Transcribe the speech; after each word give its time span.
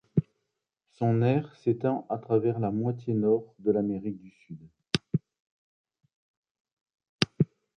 Son 0.93 1.21
aire 1.21 1.55
s'étend 1.55 2.07
à 2.09 2.17
travers 2.17 2.57
la 2.57 2.71
moitié 2.71 3.13
nord 3.13 3.53
de 3.59 3.71
l'Amérique 3.71 4.19
du 4.19 4.31
Sud. 4.31 4.67